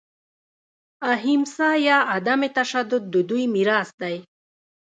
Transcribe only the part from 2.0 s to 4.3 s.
عدم تشدد د دوی میراث دی.